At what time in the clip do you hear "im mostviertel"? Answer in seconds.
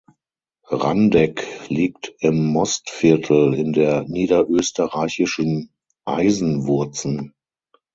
2.21-3.53